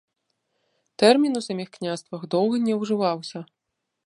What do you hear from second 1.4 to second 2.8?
у саміх княствах доўга не